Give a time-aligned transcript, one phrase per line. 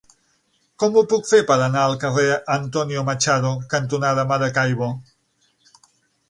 [0.83, 4.91] Com ho puc fer per anar al carrer Antonio Machado cantonada Maracaibo?